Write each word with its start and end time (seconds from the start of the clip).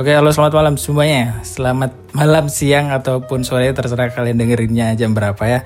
Oke, 0.00 0.16
halo 0.16 0.32
selamat 0.32 0.56
malam 0.56 0.74
semuanya. 0.80 1.44
Selamat 1.44 1.92
malam, 2.16 2.48
siang 2.48 2.88
ataupun 2.88 3.44
sore 3.44 3.68
terserah 3.76 4.08
kalian 4.08 4.40
dengerinnya 4.40 4.96
jam 4.96 5.12
berapa 5.12 5.44
ya. 5.44 5.60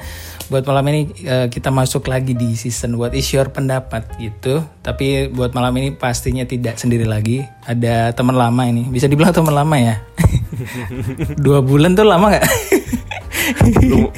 Buat 0.50 0.66
malam 0.66 0.90
ini 0.90 1.14
eh, 1.22 1.46
kita 1.46 1.70
masuk 1.70 2.10
lagi 2.10 2.34
di 2.34 2.58
season 2.58 2.98
What 2.98 3.14
is 3.14 3.30
your 3.30 3.54
pendapat 3.54 4.10
gitu. 4.18 4.66
Tapi 4.82 5.30
buat 5.30 5.54
malam 5.54 5.70
ini 5.78 5.94
pastinya 5.94 6.42
tidak 6.42 6.82
sendiri 6.82 7.06
lagi. 7.06 7.46
Ada 7.62 8.10
teman 8.10 8.34
lama 8.34 8.58
ini. 8.66 8.90
Bisa 8.90 9.06
dibilang 9.06 9.30
teman 9.30 9.54
lama 9.54 9.78
ya. 9.78 10.02
Dua 11.46 11.62
bulan 11.62 11.94
tuh 11.94 12.02
lama 12.02 12.34
nggak? 12.34 12.46
Lu, 13.86 14.10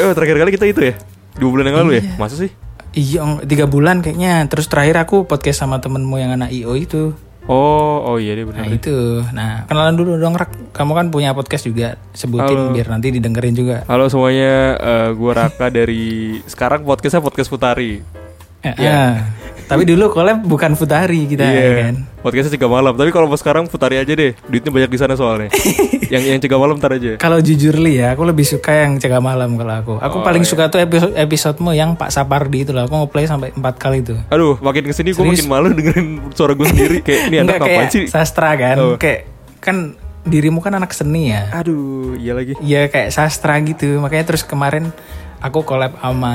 eh 0.00 0.12
terakhir 0.16 0.48
kali 0.48 0.52
kita 0.56 0.64
itu 0.64 0.80
ya 0.80 0.94
dua 1.36 1.50
bulan 1.52 1.64
yang 1.70 1.78
lalu 1.84 1.90
ya 1.98 2.02
masa 2.18 2.34
sih 2.40 2.50
iya, 2.96 3.22
tiga 3.44 3.68
bulan 3.68 4.00
kayaknya. 4.00 4.48
Terus 4.48 4.66
terakhir 4.66 4.96
aku 4.98 5.28
podcast 5.28 5.60
sama 5.60 5.78
temenmu 5.78 6.16
yang 6.16 6.34
anak 6.34 6.50
IO 6.56 6.72
itu. 6.74 7.14
Oh 7.48 8.04
oh 8.04 8.16
iya 8.20 8.36
deh 8.36 8.44
benar 8.44 8.62
Nah 8.62 8.70
itu, 8.70 8.96
nah 9.32 9.64
kenalan 9.64 9.96
dulu 9.96 10.20
dong 10.20 10.36
Rak. 10.36 10.76
Kamu 10.76 10.92
kan 10.94 11.06
punya 11.08 11.32
podcast 11.32 11.64
juga, 11.66 11.96
sebutin 12.12 12.54
Halo. 12.54 12.76
biar 12.76 12.86
nanti 12.86 13.08
didengerin 13.10 13.56
juga. 13.56 13.82
halo 13.88 14.06
semuanya 14.06 14.76
eh, 14.78 15.08
gua 15.16 15.32
Raka 15.34 15.72
dari 15.72 16.38
sekarang 16.46 16.84
podcastnya 16.84 17.24
podcast 17.24 17.48
Putari 17.50 18.04
eh. 18.62 18.76
Tapi 19.68 19.84
dulu 19.84 20.08
collab 20.08 20.40
bukan 20.42 20.72
Futari 20.72 21.24
kita 21.24 21.44
ya 21.44 21.52
iya 21.52 21.70
kan. 21.82 21.94
podcastnya 22.18 22.56
cegah 22.56 22.72
malam 22.72 22.92
tapi 22.92 23.08
kalau 23.08 23.26
pas 23.26 23.36
sekarang 23.36 23.64
Putari 23.64 23.94
aja 23.94 24.10
deh 24.10 24.32
duitnya 24.42 24.70
banyak 24.70 24.88
di 24.88 24.96
sana 24.96 25.12
soalnya 25.12 25.52
yang 26.08 26.24
yang 26.26 26.38
cegah 26.38 26.56
malam 26.56 26.76
ntar 26.76 26.90
aja 26.90 27.14
Kalau 27.14 27.36
jujur 27.38 27.76
li 27.76 27.96
ya, 27.96 28.12
aku 28.12 28.24
lebih 28.24 28.42
suka 28.42 28.72
yang 28.80 28.96
cegah 28.96 29.20
malam 29.20 29.54
kalau 29.54 29.74
aku. 29.74 29.94
Aku 29.98 30.16
Oh, 30.18 30.24
paling 30.24 30.40
iya. 30.40 30.48
suka 30.48 30.66
tuh 30.66 30.78
episode 30.78 31.12
episodemu 31.14 31.70
yang 31.74 31.90
Pak 31.92 32.08
Sapardi 32.08 32.64
itu 32.64 32.72
lah. 32.72 32.84
Aku 32.84 32.96
ngeplay 32.96 33.24
sampai 33.24 33.52
empat 33.52 33.76
kali 33.76 34.00
tuh. 34.00 34.16
aduh 34.26 34.56
makin 34.58 34.82
ke 34.82 34.92
sini 34.92 35.12
gue 35.12 35.20
makin 35.20 35.46
malu 35.46 35.68
dengerin 35.70 36.06
suara 36.32 36.52
gue 36.52 36.64
sendiri 36.64 36.96
kayak 37.06 37.20
ini 37.28 37.36
anak 37.38 37.60
apa 37.60 37.82
sih 37.88 38.04
sastra 38.06 38.56
kan. 38.56 38.76
Oh. 38.78 38.96
Kayak 38.96 39.28
kan 39.58 39.92
dirimu 40.24 40.58
kan 40.58 40.72
anak 40.72 40.90
seni 40.90 41.28
ya. 41.30 41.44
aduh 41.52 42.12
iya 42.14 42.32
lagi 42.32 42.56
Iya 42.58 42.88
kayak 42.88 43.08
sastra 43.10 43.60
gitu. 43.60 44.00
Makanya 44.00 44.24
terus 44.26 44.42
kemarin 44.42 44.96
aku 45.42 45.62
collab 45.66 45.98
sama 45.98 46.34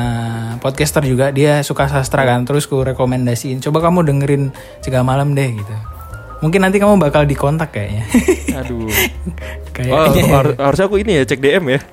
podcaster 0.60 1.04
juga. 1.06 1.30
Dia 1.32 1.64
suka 1.64 1.88
sastra 1.88 2.24
kan. 2.28 2.44
Terus 2.48 2.68
ku 2.68 2.82
rekomendasiin. 2.82 3.60
Coba 3.64 3.84
kamu 3.84 4.08
dengerin 4.08 4.44
cegah 4.84 5.04
malam 5.04 5.36
deh 5.36 5.52
gitu. 5.54 5.76
Mungkin 6.44 6.60
nanti 6.60 6.76
kamu 6.76 7.00
bakal 7.00 7.24
dikontak 7.24 7.72
kayaknya. 7.72 8.04
aduh 8.60 8.86
oh, 8.86 8.92
kayaknya. 9.74 10.24
har- 10.30 10.58
harusnya 10.60 10.86
aku 10.92 11.02
ini 11.02 11.18
ya 11.18 11.24
cek 11.26 11.40
DM 11.42 11.66
ya 11.74 11.80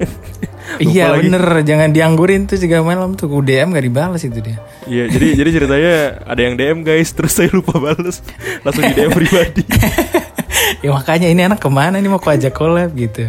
Iya 0.78 1.16
lagi. 1.18 1.26
bener, 1.26 1.42
jangan 1.66 1.90
dianggurin 1.90 2.46
tuh 2.46 2.54
juga 2.54 2.78
malam 2.84 3.18
tuh 3.18 3.26
DM 3.26 3.74
gak 3.74 3.82
dibalas 3.90 4.22
itu 4.22 4.38
dia. 4.38 4.62
Iya, 4.86 5.10
jadi 5.10 5.26
jadi 5.42 5.50
ceritanya 5.50 5.94
ada 6.22 6.40
yang 6.46 6.54
DM 6.54 6.78
guys, 6.86 7.10
terus 7.10 7.34
saya 7.34 7.50
lupa 7.50 7.82
bales, 7.82 8.22
langsung 8.62 8.86
di 8.86 8.94
DM 8.94 9.10
pribadi. 9.10 9.66
ya 10.84 10.94
makanya 10.94 11.26
ini 11.26 11.42
anak 11.42 11.58
ke 11.58 11.66
mana 11.66 11.98
nih 11.98 12.06
mau 12.06 12.22
aku 12.22 12.30
ajak 12.30 12.54
collab 12.54 12.94
gitu. 12.94 13.26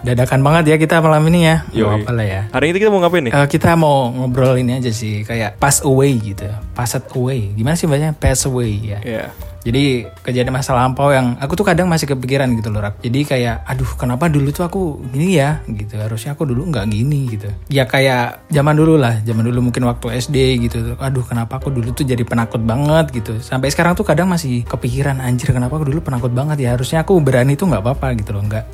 Dadakan 0.00 0.40
banget 0.40 0.64
ya 0.72 0.76
kita 0.80 1.04
malam 1.04 1.20
ini 1.28 1.44
ya. 1.44 1.56
Yoi. 1.76 2.00
apa 2.00 2.10
lah 2.16 2.24
ya. 2.24 2.42
Hari 2.48 2.72
ini 2.72 2.78
kita 2.80 2.88
mau 2.88 3.04
ngapain 3.04 3.22
nih? 3.28 3.32
Eh, 3.36 3.46
kita 3.52 3.76
mau 3.76 4.08
ngobrol 4.08 4.56
ini 4.56 4.80
aja 4.80 4.88
sih 4.88 5.28
kayak 5.28 5.60
pass 5.60 5.84
away 5.84 6.16
gitu, 6.16 6.48
passed 6.72 7.04
away. 7.12 7.52
Gimana 7.52 7.76
sih 7.76 7.84
bacanya 7.84 8.16
pass 8.16 8.48
away 8.48 8.80
ya? 8.80 8.98
Iya. 9.04 9.28
Jadi 9.60 10.08
kejadian 10.24 10.56
masa 10.56 10.72
lampau 10.72 11.12
yang 11.12 11.36
aku 11.36 11.52
tuh 11.52 11.68
kadang 11.68 11.84
masih 11.84 12.08
kepikiran 12.08 12.48
gitu 12.56 12.72
loh 12.72 12.80
Rak. 12.80 13.04
Jadi 13.04 13.28
kayak 13.28 13.68
aduh 13.68 13.92
kenapa 13.92 14.32
dulu 14.32 14.48
tuh 14.56 14.64
aku 14.64 15.04
gini 15.12 15.36
ya 15.36 15.60
gitu. 15.68 16.00
Harusnya 16.00 16.32
aku 16.32 16.48
dulu 16.48 16.72
nggak 16.72 16.88
gini 16.88 17.28
gitu. 17.28 17.52
Ya 17.68 17.84
kayak 17.84 18.48
zaman 18.48 18.72
dulu 18.72 18.96
lah, 18.96 19.20
zaman 19.20 19.44
dulu 19.44 19.68
mungkin 19.68 19.84
waktu 19.84 20.16
SD 20.16 20.64
gitu. 20.64 20.96
Aduh 20.96 21.28
kenapa 21.28 21.60
aku 21.60 21.68
dulu 21.68 21.92
tuh 21.92 22.08
jadi 22.08 22.24
penakut 22.24 22.64
banget 22.64 23.12
gitu. 23.12 23.36
Sampai 23.44 23.68
sekarang 23.68 23.92
tuh 23.92 24.08
kadang 24.08 24.32
masih 24.32 24.64
kepikiran 24.64 25.20
anjir 25.20 25.52
kenapa 25.52 25.76
aku 25.76 25.92
dulu 25.92 26.00
penakut 26.00 26.32
banget 26.32 26.64
ya. 26.64 26.80
Harusnya 26.80 27.04
aku 27.04 27.20
berani 27.20 27.52
tuh 27.52 27.68
nggak 27.68 27.84
apa-apa 27.84 28.16
gitu 28.16 28.32
loh. 28.32 28.40
Nggak 28.48 28.64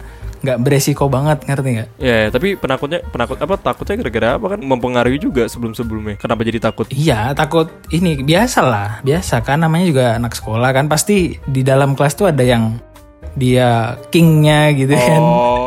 nggak 0.47 0.62
beresiko 0.62 1.11
banget 1.11 1.43
ngerti 1.43 1.69
nggak? 1.83 1.89
Ya, 1.99 2.31
tapi 2.31 2.55
penakutnya 2.55 3.03
penakut 3.11 3.34
apa 3.43 3.59
takutnya 3.59 3.99
gara-gara 4.07 4.29
apa 4.39 4.47
kan 4.55 4.61
mempengaruhi 4.62 5.19
juga 5.19 5.51
sebelum-sebelumnya. 5.51 6.23
Kenapa 6.23 6.47
jadi 6.47 6.62
takut? 6.62 6.87
Iya 6.95 7.34
takut 7.34 7.67
ini 7.91 8.23
biasa 8.23 8.62
lah 8.62 8.91
biasa 9.03 9.43
kan 9.43 9.67
namanya 9.67 9.91
juga 9.91 10.05
anak 10.15 10.39
sekolah 10.39 10.71
kan 10.71 10.87
pasti 10.87 11.35
di 11.43 11.67
dalam 11.67 11.99
kelas 11.99 12.15
tuh 12.15 12.31
ada 12.31 12.47
yang 12.47 12.79
dia 13.37 14.01
kingnya 14.09 14.73
gitu 14.73 14.97
kan 14.97 15.21
Oh, 15.21 15.66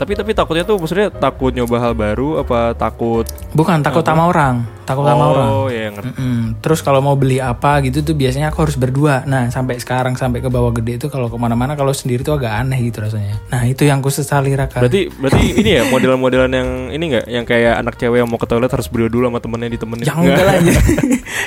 tapi 0.00 0.16
tapi 0.16 0.32
takutnya 0.32 0.64
tuh 0.64 0.80
maksudnya 0.80 1.12
takut 1.12 1.52
nyoba 1.52 1.76
hal 1.76 1.92
baru 1.92 2.40
apa 2.40 2.72
takut 2.72 3.28
bukan 3.52 3.84
takut 3.84 4.00
sama 4.00 4.24
orang 4.24 4.64
takut 4.88 5.04
sama 5.04 5.24
orang 5.28 5.48
Oh, 5.52 5.68
ya 5.68 5.92
ngerti. 5.92 6.16
Mm-mm. 6.16 6.40
terus 6.58 6.80
kalau 6.80 6.98
mau 6.98 7.12
beli 7.12 7.36
apa 7.36 7.84
gitu 7.84 8.00
tuh 8.00 8.16
biasanya 8.16 8.48
aku 8.48 8.64
harus 8.64 8.80
berdua 8.80 9.28
nah 9.28 9.44
sampai 9.46 9.76
sekarang 9.76 10.16
sampai 10.16 10.40
ke 10.40 10.48
bawah 10.48 10.72
gede 10.72 10.96
itu 10.96 11.06
kalau 11.06 11.28
ke 11.28 11.36
mana-mana 11.36 11.76
kalau 11.76 11.92
sendiri 11.92 12.24
tuh 12.24 12.40
agak 12.40 12.48
aneh 12.48 12.80
gitu 12.80 13.04
rasanya 13.04 13.36
nah 13.52 13.68
itu 13.68 13.84
yang 13.84 14.00
aku 14.00 14.08
sesali 14.08 14.56
Raka 14.56 14.80
Berarti 14.80 15.12
berarti 15.12 15.44
ini 15.60 15.70
ya 15.76 15.82
modelan-modelan 15.86 16.48
yang 16.48 16.68
ini 16.90 17.04
enggak 17.12 17.26
yang 17.28 17.44
kayak 17.44 17.74
anak 17.76 17.94
cewek 18.00 18.24
yang 18.24 18.28
mau 18.32 18.40
ke 18.40 18.48
toilet 18.48 18.72
harus 18.72 18.88
berdua 18.88 19.12
dulu 19.12 19.24
sama 19.28 19.38
temennya 19.38 19.68
ditemenin. 19.70 20.04
yang 20.08 20.16
enggak 20.16 20.44
lah 20.48 20.54
ya. 20.56 20.80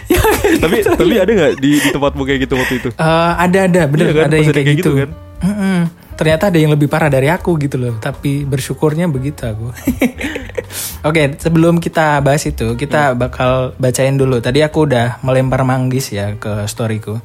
Ya, 0.03 0.19
tapi 0.59 0.83
tapi 0.83 1.15
ada 1.15 1.31
nggak 1.31 1.53
di, 1.57 1.79
di 1.79 1.89
tempatmu 1.89 2.21
kayak 2.23 2.39
gitu 2.45 2.53
waktu 2.55 2.75
itu? 2.79 2.89
Eh, 2.93 3.31
ada 3.39 3.59
ada 3.65 3.81
bener 3.87 4.05
Iya 4.05 4.13
kan, 4.13 4.25
ada 4.27 4.35
yang 4.35 4.45
kayak 4.45 4.55
kayak 4.55 4.77
gitu, 4.77 4.91
gitu 4.93 4.99
kan? 4.99 5.09
Mm-mm. 5.43 5.79
Ternyata 6.13 6.49
ada 6.49 6.57
yang 6.57 6.71
lebih 6.73 6.87
parah 6.87 7.09
dari 7.09 7.27
aku 7.29 7.57
gitu 7.59 7.77
loh. 7.77 7.95
Tapi 7.97 8.45
bersyukurnya 8.47 9.09
begitu 9.09 9.45
aku. 9.45 9.69
Oke 11.07 11.35
sebelum 11.37 11.77
kita 11.83 12.23
bahas 12.23 12.47
itu 12.47 12.73
kita 12.79 13.13
bakal 13.13 13.75
bacain 13.77 14.15
dulu. 14.15 14.39
Tadi 14.39 14.63
aku 14.63 14.87
udah 14.87 15.19
melempar 15.21 15.67
manggis 15.67 16.15
ya 16.15 16.33
ke 16.39 16.65
storyku. 16.65 17.19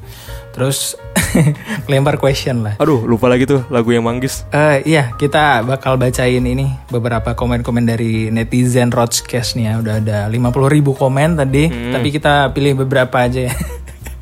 Terus 0.51 0.99
lempar 1.91 2.19
question 2.19 2.65
lah. 2.65 2.75
Aduh, 2.81 3.05
lupa 3.05 3.29
lagi 3.29 3.45
tuh 3.47 3.63
lagu 3.71 3.93
yang 3.93 4.03
manggis. 4.03 4.43
Eh 4.51 4.83
iya, 4.83 5.13
kita 5.15 5.63
bakal 5.63 5.95
bacain 5.95 6.43
ini 6.43 6.67
beberapa 6.89 7.37
komen-komen 7.37 7.85
dari 7.85 8.27
netizen 8.33 8.91
Roadcast 8.91 9.55
nih 9.55 9.65
ya. 9.69 9.73
Udah 9.79 9.95
ada 10.01 10.17
50 10.27 10.35
ribu 10.67 10.91
komen 10.97 11.39
tadi, 11.39 11.69
tapi 11.69 12.07
kita 12.11 12.51
pilih 12.51 12.83
beberapa 12.83 13.23
aja 13.23 13.47
ya. 13.47 13.53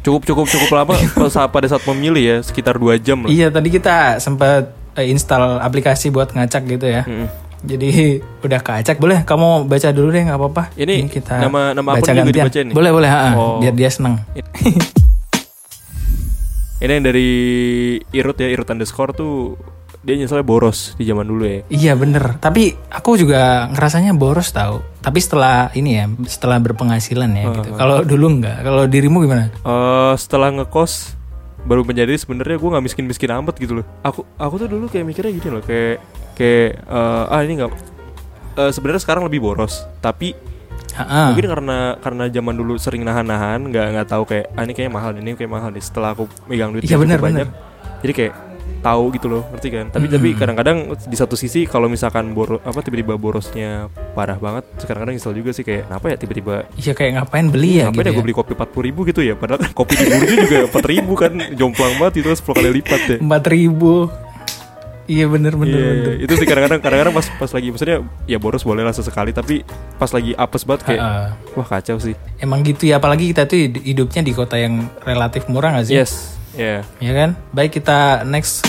Cukup 0.07 0.24
cukup 0.24 0.45
cukup 0.48 0.69
lama 0.71 0.95
pada 1.51 1.68
saat 1.68 1.83
memilih 1.83 2.24
ya, 2.24 2.38
sekitar 2.39 2.80
2 2.80 2.95
jam 2.98 3.19
lah. 3.21 3.30
iya, 3.30 3.51
tadi 3.51 3.68
kita 3.68 4.24
sempat 4.24 4.71
eh, 4.95 5.12
install 5.12 5.59
aplikasi 5.59 6.07
buat 6.09 6.31
ngacak 6.31 6.63
gitu 6.65 6.88
ya. 6.88 7.04
Mm. 7.04 7.27
Jadi 7.68 7.89
udah 8.39 8.59
keacak, 8.63 8.95
boleh 8.95 9.27
kamu 9.27 9.68
baca 9.68 9.89
dulu 9.92 10.07
deh 10.07 10.24
nggak 10.24 10.39
apa-apa. 10.39 10.63
Ini 10.80 11.12
kita 11.12 11.44
nama- 11.44 11.75
nama 11.75 11.89
baca 11.92 12.00
akun 12.00 12.13
juga 12.13 12.24
gantian. 12.24 12.45
dibacain 12.48 12.65
nih? 12.71 12.75
Boleh 12.77 12.92
boleh, 12.95 13.09
ha, 13.12 13.36
Oh. 13.36 13.59
biar 13.59 13.75
dia 13.75 13.89
seneng. 13.92 14.15
Ini 16.77 16.92
yang 16.94 17.06
dari 17.09 17.30
Irut 18.13 18.38
ya, 18.38 18.48
Irut 18.48 18.69
underscore 18.69 19.12
tuh 19.12 19.57
dia 20.06 20.15
nyeselnya 20.15 20.45
boros 20.45 20.94
di 20.95 21.04
zaman 21.04 21.25
dulu 21.25 21.44
ya. 21.44 21.59
Iya 21.68 21.94
bener, 21.98 22.38
tapi 22.39 22.77
aku 22.88 23.18
juga 23.19 23.68
ngerasanya 23.74 24.13
boros 24.13 24.54
tau. 24.54 24.86
Tapi 25.07 25.19
setelah 25.24 25.71
ini 25.71 26.04
ya, 26.04 26.06
setelah 26.27 26.59
berpenghasilan 26.59 27.31
ya 27.31 27.44
gitu. 27.56 27.80
Kalau 27.80 28.04
dulu 28.04 28.44
nggak, 28.44 28.59
kalau 28.59 28.83
dirimu 28.92 29.24
gimana? 29.24 29.48
Eh 29.48 30.13
setelah 30.19 30.51
ngekos 30.51 31.15
baru 31.63 31.88
menjadi 31.88 32.12
sebenarnya 32.19 32.59
gue 32.59 32.69
nggak 32.75 32.83
miskin 32.83 33.06
miskin 33.07 33.31
amat 33.31 33.56
gitu 33.56 33.80
loh. 33.80 33.86
Aku 34.04 34.27
aku 34.36 34.56
tuh 34.59 34.68
dulu 34.68 34.92
kayak 34.92 35.07
mikirnya 35.07 35.31
gini 35.31 35.48
loh, 35.48 35.63
kayak 35.63 36.04
kayak 36.36 36.83
eh, 36.83 37.24
ah 37.31 37.39
ini 37.39 37.63
nggak 37.63 37.71
eh, 38.59 38.71
sebenarnya 38.75 39.00
sekarang 39.00 39.24
lebih 39.31 39.39
boros, 39.39 39.88
tapi 40.04 40.36
Ha-ha. 40.98 41.30
Mungkin 41.30 41.45
karena 41.45 41.77
karena 42.01 42.25
zaman 42.25 42.57
dulu 42.57 42.74
sering 42.81 43.06
nahan-nahan, 43.06 43.69
nggak 43.69 43.86
nggak 43.94 44.07
tahu 44.09 44.25
kayak 44.25 44.50
ah, 44.57 44.65
ini 44.65 44.74
kayaknya 44.74 44.94
mahal, 44.98 45.12
ini 45.13 45.38
kayak 45.38 45.51
mahal 45.54 45.69
nih. 45.69 45.83
Setelah 45.83 46.18
aku 46.18 46.25
megang 46.50 46.74
duit 46.74 46.81
Iya, 46.89 46.98
yang 46.98 47.06
cukup 47.06 47.06
benar, 47.06 47.19
banyak, 47.21 47.48
jadi 48.01 48.13
kayak 48.18 48.33
tahu 48.87 49.11
gitu 49.11 49.27
loh, 49.27 49.43
ngerti 49.49 49.67
kan? 49.69 49.85
Tapi 49.89 50.07
tapi 50.07 50.31
kadang-kadang 50.31 50.77
di 50.97 51.13
satu 51.13 51.33
sisi 51.33 51.63
kalau 51.63 51.85
misalkan 51.85 52.31
boros 52.31 52.59
apa 52.61 52.79
tiba-tiba 52.79 53.13
borosnya 53.15 53.85
parah 54.11 54.35
banget, 54.35 54.63
kadang-kadang 54.79 55.13
nyesel 55.13 55.33
juga 55.33 55.51
sih 55.51 55.61
kayak 55.61 55.85
kenapa 55.85 56.05
ya 56.07 56.15
tiba-tiba 56.15 56.55
Iya 56.73 56.93
kayak 56.93 57.11
ngapain 57.17 57.47
beli 57.47 57.71
ya 57.77 57.85
Ngapain 57.85 57.93
gitu 57.93 58.01
ya 58.01 58.09
ya. 58.09 58.15
gue 58.15 58.23
beli 58.23 58.35
kopi 58.35 58.51
40 58.53 58.87
ribu 58.87 58.99
gitu 59.03 59.21
ya 59.21 59.33
Padahal 59.33 59.59
kopi 59.77 59.93
di 59.93 60.05
Burjo 60.07 60.35
juga 60.39 60.59
4 60.71 60.87
ribu 60.87 61.13
kan 61.13 61.31
Jomplang 61.51 61.93
banget 61.97 62.13
itu 62.17 62.29
10 62.29 62.41
kali 62.47 62.69
lipat 62.73 63.01
ya 63.05 63.17
Empat 63.19 63.43
ribu. 63.47 63.93
Iya 65.05 65.23
bener 65.25 65.55
bener. 65.55 65.71
Iya, 65.73 65.91
bener. 65.93 66.13
itu 66.19 66.33
sih 66.35 66.43
kadang-kadang 66.43 66.83
kadang-kadang 66.83 67.15
pas 67.15 67.27
pas 67.31 67.47
lagi 67.49 67.67
maksudnya 67.69 67.97
ya 68.23 68.37
boros 68.37 68.59
boleh 68.61 68.83
lah 68.83 68.91
sesekali 68.91 69.31
tapi 69.31 69.63
pas 69.95 70.11
lagi 70.11 70.35
apes 70.35 70.67
banget 70.67 70.81
kayak 70.85 70.99
Ha-ha. 70.99 71.55
wah 71.55 71.63
kacau 71.65 71.95
sih. 71.95 72.11
Emang 72.37 72.59
gitu 72.61 72.83
ya, 72.85 72.99
apalagi 72.99 73.31
kita 73.31 73.47
tuh 73.47 73.55
hid- 73.57 73.83
hidupnya 73.85 74.19
di 74.21 74.31
kota 74.31 74.55
yang 74.55 74.75
relatif 75.01 75.47
murah 75.47 75.71
gak 75.73 75.87
sih? 75.87 75.95
Yes. 75.95 76.35
Ya. 76.53 76.83
Ya 76.99 77.13
kan? 77.15 77.39
Baik 77.49 77.79
kita 77.79 78.25
next 78.25 78.67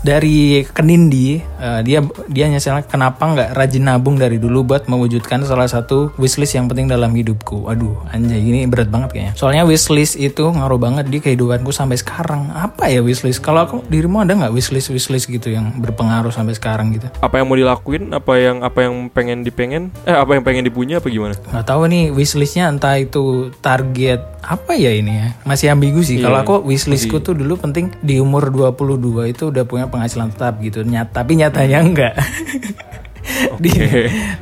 dari 0.00 0.64
Kenindi 0.70 1.40
eh, 1.40 1.80
dia 1.84 2.00
dia 2.28 2.46
nyesel 2.48 2.84
kenapa 2.88 3.20
nggak 3.20 3.50
rajin 3.52 3.84
nabung 3.84 4.16
dari 4.16 4.40
dulu 4.40 4.64
buat 4.64 4.88
mewujudkan 4.88 5.44
salah 5.44 5.68
satu 5.68 6.12
wishlist 6.16 6.56
yang 6.56 6.70
penting 6.70 6.88
dalam 6.88 7.12
hidupku. 7.12 7.68
Aduh, 7.68 8.00
anjay 8.08 8.40
ini 8.40 8.64
berat 8.64 8.88
banget 8.88 9.12
kayaknya. 9.12 9.32
Soalnya 9.36 9.68
wishlist 9.68 10.16
itu 10.16 10.48
ngaruh 10.48 10.80
banget 10.80 11.08
di 11.08 11.20
kehidupanku 11.20 11.74
sampai 11.74 12.00
sekarang. 12.00 12.48
Apa 12.54 12.88
ya 12.88 13.04
wishlist? 13.04 13.44
Kalau 13.44 13.66
aku 13.66 13.76
dirimu 13.90 14.24
ada 14.24 14.32
nggak 14.36 14.52
wishlist 14.54 14.88
wishlist 14.88 15.28
gitu 15.28 15.52
yang 15.52 15.76
berpengaruh 15.80 16.32
sampai 16.32 16.56
sekarang 16.56 16.96
gitu? 16.96 17.12
Apa 17.20 17.42
yang 17.42 17.46
mau 17.50 17.58
dilakuin? 17.58 18.12
Apa 18.16 18.40
yang 18.40 18.64
apa 18.64 18.88
yang 18.88 19.12
pengen 19.12 19.44
dipengen? 19.44 19.92
Eh 20.08 20.16
apa 20.16 20.32
yang 20.36 20.44
pengen 20.46 20.64
dipunya 20.64 21.02
apa 21.02 21.10
gimana? 21.10 21.36
nggak 21.50 21.66
tahu 21.66 21.82
nih 21.90 22.14
wishlistnya 22.14 22.70
entah 22.70 22.96
itu 22.96 23.50
target 23.58 24.22
apa 24.40 24.72
ya 24.72 24.94
ini 24.94 25.12
ya 25.20 25.28
masih 25.44 25.68
ambigu 25.68 26.00
sih 26.00 26.16
kalau 26.22 26.40
Iya, 26.40 26.46
aku 26.46 26.54
wishlistku 26.64 27.20
tuh 27.20 27.36
dulu 27.36 27.60
penting 27.60 27.92
di 28.00 28.16
umur 28.16 28.48
22 28.48 29.28
itu 29.28 29.52
udah 29.52 29.64
punya 29.68 29.89
penghasilan 29.90 30.30
tetap 30.30 30.56
gitu 30.62 30.86
Nyat, 30.86 31.10
tapi 31.12 31.36
nyatanya 31.36 31.78
enggak 31.82 32.14
di 33.62 33.70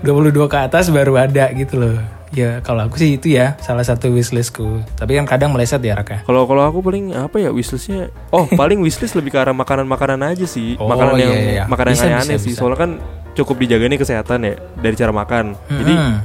22 0.01 0.33
ke 0.47 0.59
atas 0.59 0.89
baru 0.89 1.19
ada 1.19 1.51
gitu 1.53 1.77
loh 1.81 1.99
ya 2.29 2.61
kalau 2.61 2.85
aku 2.85 3.01
sih 3.01 3.17
itu 3.17 3.33
ya 3.33 3.57
salah 3.57 3.81
satu 3.81 4.13
wishlistku 4.13 4.85
tapi 5.01 5.17
kan 5.17 5.25
kadang 5.25 5.49
meleset 5.51 5.81
ya 5.81 5.97
Raka 5.97 6.21
Kalau 6.29 6.45
kalau 6.45 6.61
aku 6.69 6.85
paling 6.85 7.17
apa 7.17 7.41
ya 7.41 7.49
wishlistnya? 7.49 8.13
Oh 8.29 8.45
paling 8.61 8.85
wishlist 8.85 9.17
lebih 9.17 9.33
ke 9.33 9.39
arah 9.41 9.57
makanan-makanan 9.57 10.37
aja 10.37 10.45
sih. 10.45 10.77
Oh, 10.77 10.93
makanan 10.93 11.17
iya, 11.17 11.25
yang 11.25 11.33
iya, 11.33 11.49
iya. 11.49 11.65
makanan 11.65 11.93
Bisa, 11.97 12.05
yang 12.05 12.21
aneh 12.21 12.37
bisa, 12.37 12.45
sih. 12.45 12.53
bisa. 12.53 12.61
Soalnya 12.61 12.79
kan 12.85 12.91
cukup 13.33 13.57
dijaga 13.65 13.85
nih 13.89 13.99
kesehatan 14.05 14.39
ya 14.45 14.55
dari 14.77 14.95
cara 14.95 15.13
makan. 15.17 15.45
Jadi 15.73 15.95
Hmm. 15.97 16.17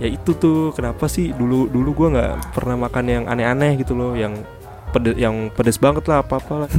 ya 0.00 0.08
itu 0.08 0.30
tuh 0.32 0.72
kenapa 0.72 1.04
sih 1.12 1.36
dulu 1.36 1.68
dulu 1.68 1.90
gua 1.92 2.08
nggak 2.16 2.32
pernah 2.56 2.76
makan 2.88 3.04
yang 3.04 3.24
aneh-aneh 3.28 3.76
gitu 3.76 3.92
loh 3.92 4.16
yang 4.16 4.32
pedes 4.88 5.14
yang 5.14 5.34
pedes 5.50 5.76
banget 5.76 6.04
lah 6.04 6.20
apa 6.20 6.36
apa 6.36 6.52
lah. 6.58 6.70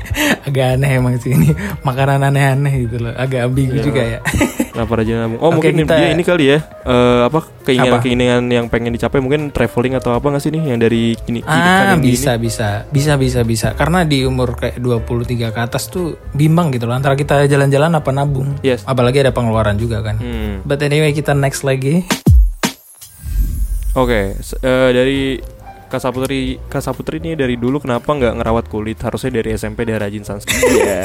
Agak 0.46 0.66
aneh 0.74 0.90
emang 0.94 1.14
sih 1.16 1.30
ini. 1.30 1.52
Makanan 1.80 2.20
aneh-aneh 2.22 2.74
gitu 2.82 2.96
loh. 3.00 3.12
Agak 3.12 3.46
ambigu 3.46 3.74
Iya. 3.74 3.82
juga 3.82 4.02
ya. 4.02 4.18
Kenapa 4.68 4.94
raja 4.94 5.10
nabung 5.18 5.38
oh 5.38 5.50
Oke, 5.50 5.54
mungkin 5.68 5.74
kita- 5.82 5.96
dia 5.96 6.08
ini 6.08 6.22
kali 6.22 6.44
ya. 6.46 6.58
Eh, 6.80 7.20
apa 7.24 7.38
keinginan 7.62 7.92
Apa? 7.92 7.98
keinginan 8.00 8.42
yang 8.46 8.66
pengen 8.66 8.90
dicapai 8.90 9.18
mungkin 9.18 9.50
traveling 9.50 9.92
atau 9.92 10.12
apa 10.12 10.22
nggak 10.24 10.38
sih 10.38 10.50
nih 10.50 10.62
yang 10.64 10.78
dari 10.78 11.02
kini 11.18 11.42
Ah 11.42 11.90
kan 11.90 11.98
ini? 11.98 12.08
bisa 12.08 12.36
bisa. 12.36 12.86
Bisa 12.86 13.14
bisa 13.14 13.42
bisa. 13.42 13.68
Karena 13.72 14.02
di 14.02 14.22
umur 14.22 14.54
kayak 14.54 14.78
23 14.78 15.18
ke 15.48 15.60
atas 15.60 15.86
tuh 15.86 16.14
bimbang 16.30 16.70
gitu 16.70 16.84
loh. 16.84 16.94
Antara 16.94 17.12
kita 17.12 17.44
jalan-jalan 17.44 17.90
apa 17.92 18.10
nabung. 18.10 18.54
Yes. 18.60 18.82
apalagi 18.84 19.18
ada 19.18 19.30
pengeluaran 19.30 19.74
juga 19.74 20.00
kan. 20.00 20.16
Hmm. 20.16 20.62
but 20.62 20.78
anyway 20.78 21.10
kita 21.10 21.32
next 21.32 21.62
lagi. 21.62 22.06
Oke, 23.94 24.38
s- 24.38 24.54
eh, 24.56 24.90
dari 24.92 25.20
Kak 25.88 25.98
Saputri, 25.98 26.60
Kak 26.66 26.80
Saputri 26.80 27.16
ini 27.16 27.32
dari 27.32 27.56
dulu 27.56 27.80
kenapa 27.80 28.04
nggak 28.06 28.36
ngerawat 28.36 28.64
kulit? 28.66 28.96
Harusnya 28.98 29.32
dari 29.34 29.52
SMP 29.52 29.82
dia 29.82 29.96
rajin 29.96 30.20
sunscreen. 30.20 30.60
Iya. 30.60 31.00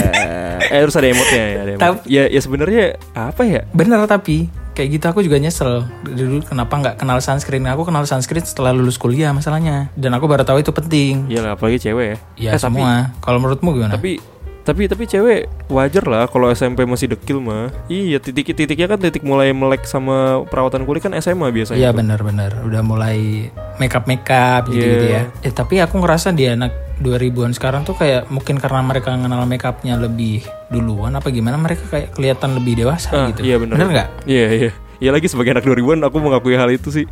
eh 0.65 0.79
harus 0.79 0.91
ada 0.93 1.07
emotnya 1.07 1.39
ya, 1.41 1.57
ada 1.57 1.71
emot. 1.71 1.81
Tapi- 1.81 2.01
Ya, 2.05 2.23
ya 2.25 2.39
sebenarnya 2.39 2.83
apa 3.13 3.41
ya? 3.41 3.63
bener 3.69 4.03
tapi 4.05 4.51
kayak 4.73 4.89
gitu 4.91 5.05
aku 5.07 5.19
juga 5.21 5.37
nyesel 5.37 5.85
dari 6.01 6.25
dulu 6.25 6.41
kenapa 6.43 6.73
nggak 6.73 6.95
kenal 6.97 7.17
sunscreen 7.17 7.63
aku 7.65 7.85
kenal 7.85 8.03
sunscreen 8.03 8.41
setelah 8.41 8.71
lulus 8.71 8.97
kuliah 8.97 9.29
masalahnya 9.29 9.93
dan 9.93 10.11
aku 10.11 10.25
baru 10.25 10.41
tahu 10.41 10.59
itu 10.59 10.73
penting 10.73 11.29
Iya 11.29 11.53
apalagi 11.53 11.77
cewek 11.79 12.07
ya. 12.09 12.17
ya 12.35 12.51
Eh, 12.51 12.59
semua 12.59 13.13
kalau 13.19 13.37
menurutmu 13.37 13.69
gimana 13.71 13.93
Tapi 13.93 14.17
tapi 14.63 14.87
tapi 14.87 15.03
cewek 15.03 15.67
wajar 15.67 16.07
lah 16.07 16.23
kalau 16.25 16.47
SMP 16.47 16.83
masih 16.83 17.11
dekil 17.11 17.37
mah. 17.37 17.67
Iya, 17.85 18.17
titik-titiknya 18.17 18.87
kan 18.87 18.97
titik 18.97 19.19
mulai 19.21 19.51
melek 19.51 19.83
sama 19.83 20.47
perawatan 20.47 20.83
kulit 20.83 21.03
kan 21.03 21.11
SMA 21.15 21.51
biasanya. 21.51 21.77
Iya 21.77 21.89
benar-benar 21.91 22.63
udah 22.63 22.79
mulai 22.79 23.51
makeup 23.75 24.07
makeup 24.07 24.67
gitu 24.67 24.79
gitu 24.79 25.05
Iya. 25.11 25.27
ya. 25.29 25.43
Eh 25.43 25.51
tapi 25.51 25.77
aku 25.77 25.99
ngerasa 25.99 26.31
di 26.31 26.47
anak 26.47 26.71
2000-an 26.97 27.51
sekarang 27.51 27.83
tuh 27.83 27.93
kayak 27.93 28.31
mungkin 28.31 28.55
karena 28.55 28.79
mereka 28.79 29.11
mengenal 29.11 29.43
makeupnya 29.43 29.99
lebih 29.99 30.41
duluan 30.69 31.11
apa 31.11 31.27
gimana 31.27 31.59
mereka 31.59 31.83
kayak 31.89 32.15
kelihatan 32.15 32.55
lebih 32.55 32.79
dewasa 32.79 33.11
Ah, 33.11 33.27
gitu. 33.29 33.43
Iya 33.43 33.59
benar. 33.59 33.75
Bener 33.75 33.87
nggak? 33.91 34.09
Iya, 34.23 34.47
iya. 34.49 34.71
Iya 34.97 35.09
lagi 35.11 35.27
sebagai 35.27 35.51
anak 35.51 35.67
2000-an 35.67 36.07
aku 36.07 36.17
mengakui 36.17 36.55
hal 36.55 36.71
itu 36.71 36.87
sih. 36.87 37.05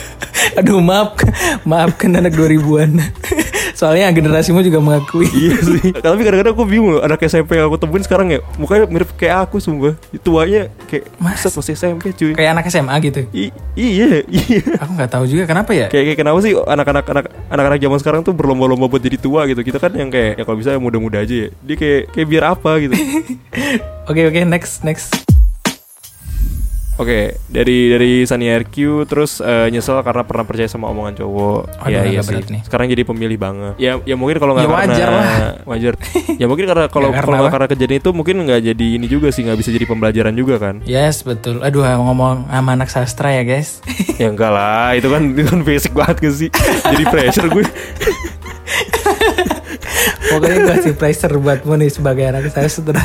Aduh 0.58 0.80
maaf 0.80 1.12
maafkan 1.68 2.16
anak 2.16 2.32
2000-an. 2.32 2.96
Soalnya 3.76 4.08
generasimu 4.08 4.64
juga 4.64 4.80
mengakui. 4.80 5.28
iya 5.44 5.52
sih. 5.60 5.92
Tapi 5.92 6.20
kadang-kadang 6.24 6.56
aku 6.56 6.64
bingung 6.64 6.96
loh 6.96 7.04
anak 7.04 7.20
SMP 7.28 7.60
yang 7.60 7.68
aku 7.68 7.76
temuin 7.76 8.00
sekarang 8.00 8.32
ya 8.32 8.40
mukanya 8.56 8.88
mirip 8.88 9.12
kayak 9.20 9.44
aku 9.44 9.60
sumpah. 9.60 9.92
Tuanya 10.24 10.72
kayak 10.88 11.12
Mas. 11.20 11.44
masa 11.44 11.52
masih 11.52 11.76
SMP 11.76 12.16
cuy. 12.16 12.32
Kayak 12.32 12.56
anak 12.56 12.64
SMA 12.72 12.96
gitu. 13.04 13.28
I- 13.36 13.52
iya, 13.76 14.24
iya. 14.24 14.64
Aku 14.80 14.96
nggak 14.96 15.12
tahu 15.12 15.28
juga 15.28 15.44
kenapa 15.44 15.76
ya. 15.76 15.92
Kayak, 15.92 16.16
kayak 16.16 16.18
kenapa 16.24 16.38
sih 16.40 16.56
anak-anak 16.56 17.04
anak 17.04 17.24
anak-anak 17.52 17.78
zaman 17.84 17.98
sekarang 18.00 18.20
tuh 18.24 18.32
berlomba-lomba 18.32 18.88
buat 18.88 19.02
jadi 19.04 19.20
tua 19.20 19.44
gitu. 19.44 19.60
Kita 19.60 19.76
kan 19.76 19.92
yang 19.92 20.08
kayak 20.08 20.40
ya 20.40 20.42
kalau 20.48 20.56
bisa 20.56 20.72
muda-muda 20.80 21.20
aja 21.20 21.46
ya. 21.46 21.48
Dia 21.60 21.76
kayak 21.76 22.00
kayak 22.16 22.26
biar 22.32 22.44
apa 22.56 22.70
gitu. 22.80 22.96
Oke 24.08 24.22
oke 24.22 24.40
next 24.46 24.86
next. 24.86 25.35
Oke, 26.96 27.36
dari 27.44 27.92
dari 27.92 28.12
Sunny 28.24 28.48
RQ 28.48 29.04
terus 29.04 29.44
eh, 29.44 29.68
nyesel 29.68 30.00
karena 30.00 30.24
pernah 30.24 30.48
percaya 30.48 30.64
sama 30.64 30.88
omongan 30.88 31.20
cowok. 31.20 31.84
Aduh, 31.84 31.92
ya 31.92 32.00
iya 32.08 32.20
sih. 32.24 32.40
nih. 32.40 32.64
Sekarang 32.64 32.88
jadi 32.88 33.04
pemilih 33.04 33.36
banget. 33.36 33.76
Ya 33.76 34.00
ya 34.00 34.16
mungkin 34.16 34.40
kalau 34.40 34.56
nggak 34.56 34.64
Ya, 34.64 34.72
wajar 34.72 35.06
karena 35.12 35.20
lah. 35.20 35.52
wajar. 35.76 35.94
ya 36.40 36.46
mungkin 36.48 36.64
karena 36.64 36.88
kalau 36.88 37.12
Ya, 37.12 37.20
karena 37.20 37.36
kalau 37.36 37.50
karena 37.52 37.66
kejadian 37.68 38.00
itu 38.00 38.10
mungkin 38.16 38.36
nggak 38.48 38.60
jadi 38.72 38.86
ini 38.96 39.06
juga 39.12 39.28
sih 39.28 39.44
nggak 39.44 39.58
bisa 39.60 39.70
jadi 39.76 39.84
pembelajaran 39.84 40.32
juga 40.32 40.56
kan. 40.56 40.80
Yes 40.88 41.20
betul. 41.20 41.60
Aduh 41.60 41.84
ngomong 41.84 42.48
sama 42.48 42.70
anak 42.72 42.88
sastra 42.88 43.28
ya 43.28 43.44
guys. 43.44 43.84
ya 44.20 44.32
enggak 44.32 44.48
lah, 44.48 44.96
itu 44.96 45.12
kan 45.12 45.22
itu 45.36 45.48
kan 45.52 45.60
basic 45.68 45.92
banget 45.92 46.16
gak 46.24 46.32
sih. 46.34 46.48
jadi 46.80 47.04
pressure 47.12 47.48
gue. 47.52 47.64
Pokoknya 50.32 50.56
gue 50.58 50.68
kasih 50.80 50.94
pressure 50.96 51.36
buatmu 51.36 51.76
nih 51.76 51.90
sebagai 51.92 52.24
anak 52.24 52.48
sastra. 52.50 53.04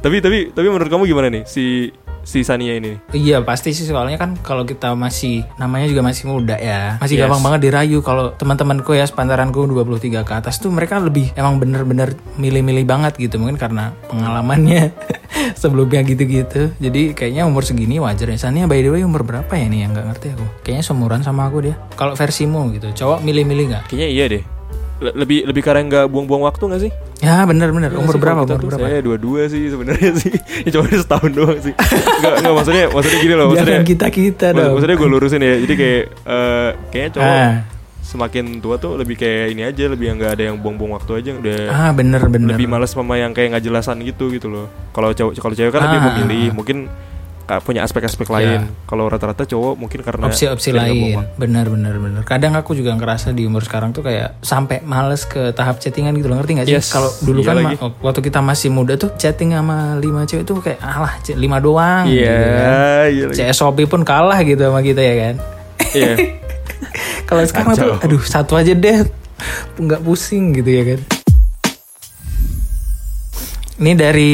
Tapi 0.00 0.20
tapi 0.20 0.38
tapi 0.50 0.66
menurut 0.66 0.88
kamu 0.88 1.04
gimana 1.04 1.28
nih 1.28 1.44
si 1.44 1.92
si 2.20 2.44
Sania 2.44 2.76
ini? 2.76 3.00
Iya 3.16 3.40
pasti 3.40 3.72
sih. 3.72 3.88
Soalnya 3.88 4.20
kan 4.20 4.36
kalau 4.44 4.68
kita 4.68 4.92
masih 4.92 5.40
namanya 5.56 5.88
juga 5.88 6.04
masih 6.04 6.28
muda 6.28 6.56
ya. 6.60 7.00
Masih 7.00 7.16
Yes. 7.16 7.24
gampang 7.26 7.42
banget 7.42 7.60
dirayu. 7.64 8.04
Kalau 8.04 8.36
teman-temanku 8.36 8.92
ya 8.92 9.08
sepantaranku 9.08 9.64
23 9.64 10.20
ke 10.20 10.32
atas 10.36 10.60
tuh 10.60 10.68
mereka 10.68 11.00
lebih 11.00 11.32
emang 11.32 11.56
bener-bener 11.56 12.12
milih-milih 12.36 12.84
banget 12.84 13.16
gitu. 13.16 13.40
Mungkin 13.40 13.56
karena 13.56 13.96
pengalamannya 14.12 14.92
sebelumnya 15.60 16.04
gitu-gitu. 16.04 16.76
Jadi 16.76 17.16
kayaknya 17.16 17.48
umur 17.48 17.64
segini 17.64 17.96
wajar 17.96 18.28
ya. 18.28 18.36
Sania 18.36 18.68
by 18.68 18.84
the 18.84 18.92
way 18.92 19.02
umur 19.02 19.24
berapa 19.24 19.50
ya 19.56 19.66
nih? 19.66 19.88
Yang 19.88 19.90
nggak 19.96 20.06
ngerti 20.12 20.26
aku. 20.36 20.46
Kayaknya 20.60 20.84
seumuran 20.84 21.20
sama 21.24 21.48
aku 21.48 21.64
dia. 21.64 21.74
Kalau 21.96 22.12
versimu 22.12 22.68
gitu 22.76 22.92
cowok 22.92 23.24
milih-milih 23.24 23.64
nggak? 23.74 23.84
Kayaknya 23.88 24.08
iya 24.12 24.24
deh. 24.28 24.44
Le- 25.00 25.16
lebih 25.16 25.38
lebih 25.44 25.62
karena 25.62 25.80
nggak 25.82 26.04
buang-buang 26.06 26.44
waktu 26.44 26.62
nggak 26.62 26.82
sih? 26.82 26.92
ya 27.20 27.44
bener-bener 27.44 27.88
umur 27.92 28.00
Iya 28.00 28.10
sih, 28.10 28.20
berapa 28.20 28.40
umur 28.42 28.60
berapa 28.62 28.80
Saya 28.82 28.98
dua-dua 29.00 29.40
sih 29.46 29.62
sebenarnya 29.66 30.10
sih. 30.20 30.32
Ya 30.62 30.70
cuma 30.70 30.84
setahun 30.86 31.30
doang 31.30 31.58
sih. 31.58 31.72
Enggak 31.72 32.32
enggak 32.38 32.54
maksudnya 32.54 32.84
maksudnya 32.86 33.18
gini 33.18 33.34
loh, 33.34 33.46
maksudnya 33.48 33.68
jangan 33.74 33.86
kita 33.86 34.06
kita 34.08 34.46
Maksud- 34.46 34.56
dong 34.58 34.72
Maksudnya 34.74 34.96
gue 34.96 35.08
lurusin 35.10 35.40
ya. 35.40 35.54
Jadi 35.58 35.74
kayak 35.74 36.02
eh 36.26 36.70
kayaknya 36.90 37.10
cowok 37.10 37.26
Ah. 37.26 37.54
semakin 38.02 38.44
tua 38.58 38.76
tuh 38.76 38.92
lebih 38.94 39.14
kayak 39.14 39.44
ini 39.50 39.62
aja, 39.62 39.84
lebih 39.86 40.04
yang 40.04 40.16
nggak 40.16 40.32
ada 40.34 40.42
yang 40.44 40.56
buang-buang 40.56 40.92
waktu 40.94 41.12
aja 41.14 41.30
udah 41.34 41.58
ah 41.70 41.90
bener-bener 41.90 42.48
lebih 42.50 42.66
males 42.66 42.90
sama 42.90 43.14
yang 43.14 43.30
kayak 43.30 43.48
nggak 43.52 43.64
jelasan 43.64 44.00
gitu 44.00 44.28
gitu 44.28 44.46
loh. 44.46 44.66
Kalau 44.90 45.10
cowok 45.10 45.32
kalau 45.34 45.54
cewek 45.54 45.70
kan 45.70 45.80
lebih 45.82 45.98
Ah. 45.98 46.06
memilih, 46.10 46.44
mungkin 46.50 46.76
ka- 46.86 46.92
punya 47.58 47.82
aspek-aspek 47.82 48.28
lain. 48.28 48.70
Kalau 48.84 49.04
rata-rata 49.04 49.42
cowok 49.42 49.74
mungkin 49.74 49.98
karena 50.00 50.30
opsi-opsi 50.30 50.70
lain 50.70 51.18
benar 51.34 51.66
benar 51.66 51.96
benar 51.96 52.22
kadang 52.22 52.54
aku 52.54 52.70
juga 52.72 52.92
ngerasa 52.92 53.32
di 53.32 53.42
umur 53.42 53.60
sekarang 53.60 53.90
tuh 53.90 54.04
kayak 54.04 54.38
sampai 54.38 54.78
males 54.80 55.24
ke 55.24 55.50
tahap 55.50 55.80
chattingan 55.80 56.14
gitu 56.14 56.28
loh 56.28 56.36
ngerti 56.36 56.52
gak 56.54 56.66
sih 56.66 56.76
Yes, 56.76 56.86
kalau 56.88 57.10
dulu 57.18 57.40
iya 57.40 57.48
kan 57.48 57.54
lagi. 57.56 57.76
waktu 57.98 58.20
kita 58.20 58.38
masih 58.38 58.68
muda 58.68 58.94
tuh 58.94 59.10
chatting 59.16 59.50
sama 59.50 59.96
lima 59.96 60.22
cewek 60.22 60.44
tuh 60.44 60.60
kayak 60.60 60.78
alah 60.78 61.16
lima 61.32 61.58
doang 61.58 62.04
Iya, 62.04 62.28
gitu 63.08 63.26
kan. 63.26 63.34
iya. 63.34 63.48
CSOP 63.48 63.78
pun 63.86 64.02
kalah 64.02 64.38
gitu 64.42 64.60
sama 64.60 64.80
kita 64.80 65.00
ya 65.00 65.14
kan 65.16 65.34
Iya. 65.90 66.12
kalau 67.28 67.42
sekarang 67.42 67.72
tuh 67.72 67.90
Kacau. 67.96 68.04
aduh 68.04 68.22
satu 68.22 68.52
aja 68.54 68.70
deh 68.70 69.08
nggak 69.76 70.00
pusing 70.00 70.52
gitu 70.52 70.68
ya 70.68 70.82
kan 70.84 71.00
ini 73.78 73.92
dari 73.94 74.32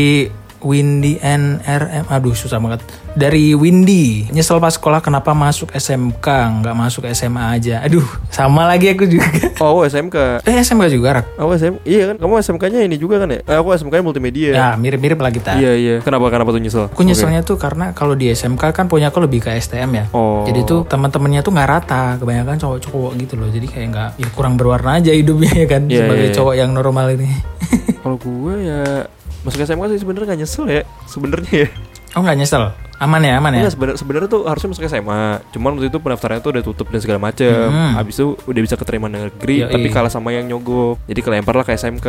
Windy 0.59 1.15
NRM 1.17 2.09
aduh 2.09 2.35
susah 2.35 2.59
banget 2.59 2.83
dari 3.17 3.57
Windy 3.57 4.29
nyesel 4.29 4.61
pas 4.61 4.77
sekolah 4.77 5.01
kenapa 5.01 5.33
masuk 5.33 5.73
SMK 5.73 6.27
nggak 6.61 6.77
masuk 6.77 7.09
SMA 7.17 7.57
aja. 7.57 7.81
Aduh 7.81 8.05
sama 8.29 8.69
lagi 8.69 8.93
aku 8.93 9.09
juga. 9.09 9.25
Oh 9.57 9.81
SMK 9.83 10.45
eh 10.45 10.61
SMK 10.61 10.93
juga 10.93 11.09
rak? 11.21 11.27
Aku 11.41 11.57
SM 11.57 11.81
Iya 11.89 12.13
kan 12.13 12.17
Kamu 12.21 12.37
SMK-nya 12.45 12.85
ini 12.85 13.01
juga 13.01 13.25
kan 13.25 13.33
ya? 13.33 13.41
Eh, 13.41 13.57
Aku 13.57 13.73
SMK-nya 13.73 14.05
multimedia. 14.05 14.51
Ya 14.53 14.69
mirip-mirip 14.77 15.17
lah 15.17 15.33
kita. 15.33 15.57
Iya 15.57 15.73
iya. 15.75 15.97
Kenapa 16.05 16.29
kenapa 16.29 16.53
tuh 16.53 16.61
nyesel? 16.61 16.93
Aku 16.93 17.03
nyeselnya 17.03 17.41
tuh 17.41 17.57
karena 17.57 17.97
kalau 17.97 18.13
di 18.13 18.29
SMK 18.29 18.77
kan 18.77 18.85
punya 18.87 19.09
aku 19.09 19.25
lebih 19.25 19.41
ke 19.41 19.57
STM 19.57 19.91
ya. 19.97 20.05
Oh. 20.13 20.45
Jadi 20.45 20.69
tuh 20.69 20.85
teman-temannya 20.85 21.41
tuh 21.41 21.57
nggak 21.57 21.69
rata, 21.73 22.21
kebanyakan 22.21 22.61
cowok-cowok 22.61 23.13
gitu 23.17 23.35
loh. 23.41 23.49
Jadi 23.49 23.67
kayak 23.67 23.87
nggak 23.97 24.11
ya 24.21 24.29
kurang 24.37 24.61
berwarna 24.61 25.01
aja 25.01 25.17
hidupnya 25.17 25.53
ya 25.57 25.67
kan? 25.67 25.83
Iya, 25.89 26.05
sebagai 26.05 26.29
iya. 26.29 26.35
cowok 26.37 26.55
yang 26.61 26.71
normal 26.77 27.17
ini. 27.17 27.33
Kalau 28.05 28.21
gue 28.21 28.55
ya 28.61 29.09
Masuk 29.47 29.63
SMK 29.63 29.95
sih 29.95 30.03
sebenarnya 30.03 30.35
gak 30.35 30.41
nyesel 30.43 30.65
ya. 30.67 30.83
Sebenarnya 31.07 31.55
ya 31.55 31.69
oh 32.17 32.21
nggak 32.21 32.37
nyesel, 32.37 32.73
aman 32.97 33.21
ya 33.21 33.37
aman 33.37 33.53
ya. 33.53 33.69
Sebenarnya 33.69 33.97
sebenarnya 33.97 34.27
tuh 34.27 34.43
harusnya 34.43 34.69
masuk 34.71 34.83
SMA. 34.85 35.23
Cuman 35.51 35.71
waktu 35.75 35.87
itu 35.87 35.99
pendaftarannya 35.99 36.41
tuh 36.41 36.51
udah 36.51 36.65
tutup 36.65 36.87
dan 36.89 36.99
segala 36.99 37.21
macem. 37.21 37.69
Hmm. 37.69 37.93
Habis 37.95 38.17
itu 38.17 38.41
udah 38.41 38.61
bisa 38.63 38.75
keterima 38.75 39.07
negeri, 39.07 39.61
Yoi. 39.61 39.71
tapi 39.71 39.87
kalah 39.89 40.09
sama 40.09 40.31
yang 40.31 40.45
nyogok. 40.47 40.97
Jadi 41.05 41.21
kelempar 41.21 41.55
lah 41.55 41.63
ke 41.63 41.73
SMK. 41.73 42.07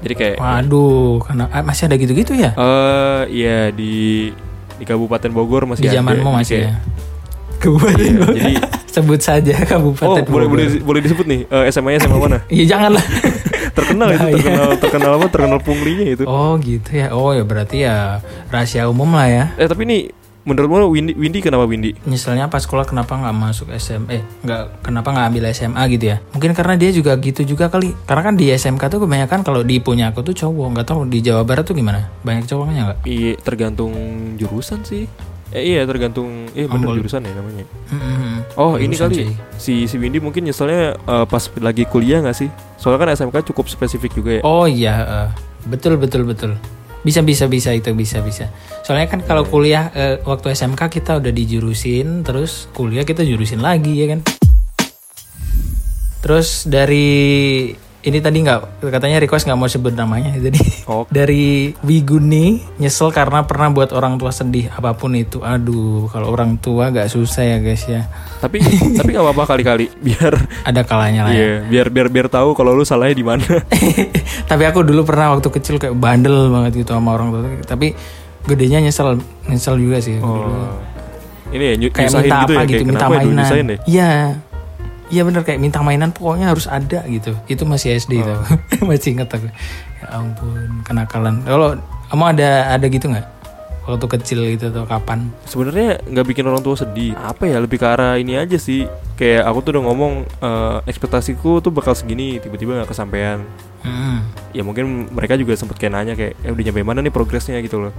Jadi 0.00 0.14
kayak 0.14 0.36
Waduh, 0.38 1.18
karena 1.20 1.44
ah, 1.48 1.60
masih 1.60 1.84
ada 1.84 1.96
gitu-gitu 1.96 2.32
ya? 2.32 2.54
eh 2.54 3.22
iya 3.28 3.58
di 3.68 4.30
di 4.72 4.84
Kabupaten 4.84 5.28
Bogor 5.28 5.66
masih 5.66 5.82
di 5.82 5.88
ada. 5.88 5.98
zamanmu 5.98 6.22
Jadi 6.24 6.38
masih 6.38 6.56
kayak- 6.56 6.70
ya. 6.70 6.76
Kabupaten 7.58 7.98
Iya, 7.98 8.12
Bogor. 8.16 8.34
jadi- 8.34 8.62
sebut 8.88 9.20
saja 9.20 9.52
Oh, 9.54 9.66
Kabupaten 9.68 10.22
boleh 10.24 10.46
Bogor. 10.46 10.48
boleh 10.54 10.66
boleh 10.80 11.00
disebut 11.02 11.26
nih 11.26 11.40
eh, 11.44 11.64
SMA-nya 11.68 11.98
SMA 12.00 12.14
mana? 12.16 12.38
Iya 12.48 12.64
janganlah. 12.68 13.04
Terkenal 13.78 14.08
itu, 14.10 14.18
Bahaya. 14.18 14.34
terkenal 14.34 14.68
terkenal 14.76 15.10
apa? 15.16 15.26
Terkenal 15.30 15.58
punglinya 15.62 16.06
itu. 16.10 16.22
oh 16.26 16.58
gitu 16.58 16.90
ya. 16.90 17.06
Oh 17.14 17.30
ya 17.30 17.46
berarti 17.46 17.86
ya 17.86 18.18
rahasia 18.50 18.90
umum 18.90 19.08
lah 19.14 19.28
ya. 19.30 19.44
Eh 19.54 19.70
tapi 19.70 19.86
ini 19.86 19.98
menurutmu 20.42 20.88
Windy 20.88 21.12
Windy 21.12 21.44
kenapa 21.44 21.68
Windy? 21.68 21.92
Nyeselnya 22.08 22.48
pas 22.48 22.64
sekolah 22.64 22.88
kenapa 22.88 23.12
nggak 23.12 23.36
masuk 23.36 23.68
SM 23.68 24.08
eh 24.08 24.24
nggak 24.40 24.80
kenapa 24.80 25.12
nggak 25.12 25.26
ambil 25.28 25.44
SMA 25.52 25.82
gitu 25.92 26.04
ya 26.08 26.24
mungkin 26.32 26.56
karena 26.56 26.72
dia 26.80 26.88
juga 26.88 27.12
gitu 27.20 27.44
juga 27.44 27.68
kali 27.68 27.92
karena 28.08 28.22
kan 28.24 28.32
di 28.32 28.48
SMK 28.48 28.80
tuh 28.88 29.04
kebanyakan 29.04 29.44
kalau 29.44 29.60
di 29.60 29.76
punya 29.76 30.08
aku 30.08 30.24
tuh 30.24 30.32
cowok 30.32 30.66
nggak 30.72 30.86
tahu 30.88 31.04
di 31.04 31.20
Jawa 31.20 31.44
Barat 31.44 31.68
tuh 31.68 31.76
gimana 31.76 32.08
banyak 32.24 32.48
cowoknya 32.48 32.80
nggak 32.80 32.98
Iya, 33.04 33.36
tergantung 33.44 33.92
jurusan 34.40 34.80
sih. 34.88 35.04
Eh 35.48 35.64
iya 35.64 35.82
tergantung 35.84 36.44
eh 36.52 36.68
bener 36.68 36.92
Ambol. 36.92 37.00
jurusan 37.00 37.24
ya 37.24 37.32
namanya. 37.32 37.64
Mm-mm. 37.88 38.34
Oh 38.54 38.76
ini 38.76 38.92
Jurusan 38.92 39.08
kali 39.08 39.16
sih. 39.16 39.28
si 39.56 39.74
si 39.86 39.96
Windy 39.96 40.20
mungkin 40.20 40.44
nyeselnya 40.44 40.92
eh, 40.94 41.24
pas 41.24 41.40
lagi 41.58 41.88
kuliah 41.88 42.20
nggak 42.20 42.36
sih? 42.36 42.48
Soalnya 42.76 43.00
kan 43.00 43.08
SMK 43.16 43.48
cukup 43.48 43.66
spesifik 43.66 44.12
juga 44.12 44.30
ya. 44.38 44.42
oh 44.44 44.68
iya 44.68 44.94
eh. 45.02 45.28
betul 45.66 45.96
betul 45.96 46.22
betul 46.22 46.52
bisa 47.00 47.22
bisa 47.22 47.46
bisa 47.46 47.70
itu 47.70 47.94
bisa 47.94 48.18
bisa 48.20 48.50
soalnya 48.82 49.06
kan 49.06 49.22
kalau 49.22 49.42
kuliah 49.42 49.88
eh, 49.94 50.18
waktu 50.22 50.50
SMK 50.50 50.90
kita 50.90 51.18
udah 51.18 51.30
dijurusin 51.30 52.22
terus 52.22 52.66
kuliah 52.74 53.02
kita 53.02 53.22
jurusin 53.22 53.58
lagi 53.58 53.94
ya 53.94 54.12
kan 54.12 54.20
terus 56.18 56.66
dari 56.66 57.70
ini 57.98 58.22
tadi 58.22 58.38
nggak 58.40 58.78
katanya 58.88 59.18
request 59.18 59.50
nggak 59.50 59.58
mau 59.58 59.66
sebut 59.66 59.90
namanya 59.92 60.34
jadi 60.44 60.60
Oh. 60.88 61.04
dari 61.12 61.76
Wiguni 61.84 62.64
nyesel 62.80 63.12
karena 63.12 63.44
pernah 63.44 63.68
buat 63.68 63.92
orang 63.92 64.16
tua 64.16 64.32
sedih 64.32 64.72
apa 64.72 64.96
pun 64.96 65.12
itu 65.12 65.44
aduh 65.44 66.08
kalau 66.08 66.32
orang 66.32 66.56
tua 66.56 66.88
gak 66.88 67.12
susah 67.12 67.44
ya 67.44 67.56
guys 67.60 67.84
ya 67.84 68.08
Tapi 68.40 68.64
tapi 68.96 69.12
nggak 69.12 69.20
apa-apa 69.20 69.44
kali-kali 69.52 69.92
biar 70.00 70.32
ada 70.64 70.80
kalanya 70.88 71.28
lah 71.28 71.36
ya 71.36 71.36
iya 71.36 71.52
biar 71.68 71.92
biar 71.92 72.08
biar 72.08 72.26
tahu 72.32 72.56
kalau 72.56 72.72
lu 72.72 72.88
salahnya 72.88 73.20
di 73.20 73.26
mana. 73.26 73.44
tapi 74.50 74.64
aku 74.64 74.80
dulu 74.80 75.04
pernah 75.04 75.36
waktu 75.36 75.48
kecil 75.60 75.76
kayak 75.76 75.92
bandel 75.92 76.48
banget 76.48 76.80
gitu 76.86 76.96
sama 76.96 77.12
orang 77.12 77.36
tua 77.36 77.44
tapi 77.68 77.92
gedenya 78.48 78.80
nyesel 78.80 79.20
nyesel 79.44 79.76
juga 79.76 80.00
sih 80.00 80.16
dulu. 80.16 80.48
Oh. 80.48 80.72
Ini 81.52 81.64
ya 81.76 81.76
kayak 81.92 82.10
minta 82.16 82.24
gitu 82.24 82.32
apa 82.32 82.52
ya 82.52 82.64
gitu 82.64 82.72
kayak 82.80 82.88
minta 82.88 83.04
ya 83.04 83.18
dulu 83.20 83.34
mainan 83.36 83.68
ya? 83.68 83.78
iya 83.84 84.10
iya 85.08 85.22
bener 85.24 85.42
kayak 85.42 85.60
minta 85.60 85.80
mainan 85.80 86.12
pokoknya 86.12 86.52
harus 86.52 86.68
ada 86.68 87.04
gitu 87.08 87.32
itu 87.48 87.62
masih 87.64 87.96
SD 87.96 88.22
itu 88.22 88.34
Oh. 88.34 88.86
masih 88.88 89.16
inget 89.16 89.28
aku 89.28 89.48
ya 89.48 90.06
ampun 90.12 90.84
kenakalan 90.84 91.42
kalau 91.42 91.76
kamu 92.08 92.24
ada 92.36 92.50
ada 92.76 92.86
gitu 92.88 93.08
nggak 93.08 93.26
waktu 93.88 94.04
kecil 94.20 94.44
gitu 94.52 94.68
atau 94.68 94.84
kapan 94.84 95.32
Sebenarnya 95.48 95.96
nggak 96.04 96.26
bikin 96.28 96.44
orang 96.44 96.60
tua 96.60 96.76
sedih. 96.76 97.16
Apa 97.16 97.48
ya 97.48 97.56
lebih 97.56 97.80
ke 97.80 97.88
arah 97.88 98.20
ini 98.20 98.36
aja 98.36 98.60
sih. 98.60 98.84
Kayak 99.16 99.48
aku 99.48 99.64
tuh 99.64 99.70
udah 99.72 99.82
ngomong 99.88 100.12
eh, 100.28 100.76
ekspektasiku 100.92 101.64
tuh 101.64 101.72
bakal 101.72 101.96
segini, 101.96 102.36
tiba-tiba 102.36 102.76
nggak 102.76 102.92
kesampaian. 102.92 103.40
Hmm. 103.78 104.26
ya 104.50 104.66
mungkin 104.66 105.06
mereka 105.14 105.38
juga 105.38 105.54
sempet 105.54 105.78
kayak 105.78 105.92
nanya 105.94 106.14
kayak 106.18 106.34
eh 106.42 106.50
udah 106.50 106.64
nyampe 106.66 106.82
mana 106.82 106.98
nih 106.98 107.14
progresnya 107.14 107.62
gitu 107.62 107.78
loh 107.78 107.92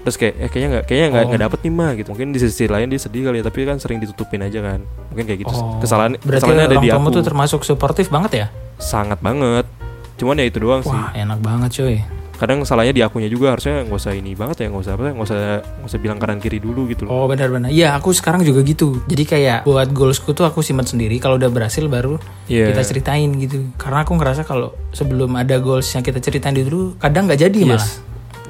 terus 0.00 0.16
kayak 0.16 0.34
eh 0.34 0.48
kayaknya 0.48 0.68
nggak 0.70 0.84
kayaknya 0.86 1.06
nggak 1.08 1.20
Oh. 1.20 1.28
nggak 1.28 1.42
dapet 1.44 1.58
nih 1.60 1.72
mah 1.72 1.90
gitu 1.92 2.08
mungkin 2.08 2.28
di 2.30 2.38
sisi 2.38 2.64
lain 2.64 2.86
dia 2.86 2.96
sedih 2.96 3.22
kali 3.22 3.36
ya 3.36 3.44
tapi 3.44 3.58
kan 3.62 3.76
sering 3.76 3.98
ditutupin 3.98 4.40
aja 4.40 4.58
kan 4.58 4.80
mungkin 5.08 5.24
kayak 5.24 5.40
gitu 5.42 5.52
Oh, 5.52 5.76
kesalahan 5.76 6.16
berarti 6.16 6.40
kesalahannya 6.42 6.66
ada 6.66 6.76
di 6.78 6.88
aku 6.88 7.08
tuh 7.10 7.22
termasuk 7.22 7.60
suportif 7.62 8.08
banget 8.08 8.32
ya 8.34 8.46
sangat 8.76 9.18
banget 9.18 9.68
cuman 10.16 10.36
ya 10.36 10.46
itu 10.46 10.58
doang 10.58 10.80
sih 10.80 10.88
wah 10.88 11.12
enak 11.12 11.38
banget 11.38 11.70
cuy 11.74 11.98
kadang 12.34 12.64
salahnya 12.64 12.96
di 12.96 13.02
akunya 13.02 13.28
juga 13.28 13.52
harusnya 13.52 13.84
nggak 13.84 13.92
usah 13.94 14.12
ini 14.14 14.32
banget 14.32 14.64
ya 14.64 14.66
nggak 14.68 14.80
usah 14.80 14.92
apa 14.94 15.12
nggak 15.12 15.20
usah 15.22 15.38
nggak 15.60 15.88
usah 15.92 15.98
bilang 15.98 16.16
kanan 16.16 16.38
kiri 16.38 16.56
dulu 16.56 16.88
gitu 16.88 17.04
loh 17.04 17.12
Oh 17.14 17.24
benar-benar. 17.26 17.68
Iya 17.68 17.92
aku 17.92 18.16
sekarang 18.16 18.40
juga 18.40 18.60
gitu. 18.62 19.04
Jadi 19.04 19.24
kayak 19.26 19.58
buat 19.62 19.88
goalsku 19.90 20.32
tuh 20.32 20.48
aku 20.48 20.60
simpan 20.60 20.82
sendiri. 20.82 21.20
Kalau 21.20 21.36
udah 21.36 21.48
berhasil 21.48 21.84
baru 21.84 22.16
Iya. 22.46 22.72
kita 22.72 22.80
ceritain 22.82 23.28
gitu. 23.36 23.68
Karena 23.76 24.00
aku 24.00 24.16
ngerasa 24.16 24.42
kalau 24.42 24.72
sebelum 24.88 25.36
ada 25.36 25.60
goals 25.60 25.84
yang 25.86 26.00
kita 26.00 26.16
ceritain 26.18 26.56
dulu, 26.56 26.96
kadang 26.96 27.28
nggak 27.28 27.40
jadi 27.42 27.58
malah. 27.66 27.84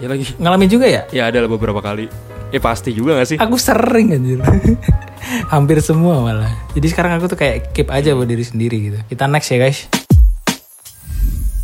Ya 0.00 0.06
lagi 0.08 0.24
Ngalamin 0.40 0.68
juga 0.72 0.86
ya? 0.88 1.02
ya 1.12 1.28
ada 1.28 1.44
lah 1.44 1.50
beberapa 1.52 1.84
kali 1.84 2.08
ya 2.50 2.58
pasti 2.58 2.90
juga 2.90 3.20
gak 3.20 3.28
sih 3.28 3.38
Aku 3.38 3.56
sering 3.60 4.16
anjir. 4.16 4.40
Hampir 5.52 5.78
semua 5.84 6.18
malah. 6.24 6.50
Jadi 6.74 6.86
sekarang 6.90 7.20
aku 7.20 7.30
tuh 7.30 7.38
kayak 7.38 7.70
keep 7.76 7.92
aja 7.92 8.16
buat 8.16 8.26
diri 8.26 8.42
sendiri 8.42 8.76
gitu. 8.90 8.98
Kita 9.06 9.30
next 9.30 9.52
ya 9.52 9.58
guys. 9.62 9.86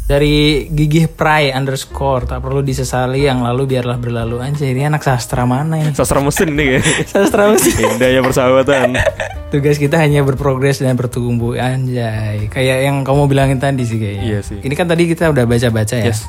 Dari 0.06 0.70
gigih 0.70 1.10
pray 1.10 1.50
underscore 1.50 2.30
tak 2.30 2.38
perlu 2.38 2.62
disesali 2.62 3.26
yang 3.26 3.42
lalu 3.42 3.74
biarlah 3.74 3.98
berlalu 3.98 4.38
anjir 4.38 4.70
ini 4.70 4.86
anak 4.86 5.02
sastra 5.02 5.42
mana 5.42 5.82
ini 5.82 5.90
sastra 5.98 6.22
mesin 6.22 6.54
nih 6.54 6.78
kayak 6.78 6.84
sastra 7.10 7.50
mesin 7.50 7.74
indahnya 7.74 8.22
persahabatan 8.22 8.94
Tugas 9.50 9.82
kita 9.82 9.98
hanya 9.98 10.22
berprogres 10.22 10.78
dan 10.78 10.94
bertumbuh 10.94 11.58
anjay. 11.58 12.46
Kayak 12.54 12.86
yang 12.86 13.02
kamu 13.02 13.26
bilangin 13.26 13.58
tadi 13.58 13.82
sih 13.82 13.98
kayaknya. 13.98 14.26
Iya 14.26 14.40
sih. 14.46 14.58
Ini 14.62 14.74
kan 14.78 14.86
tadi 14.86 15.10
kita 15.10 15.26
udah 15.26 15.42
baca-baca 15.42 15.98
ya. 15.98 16.14
Yes. 16.14 16.22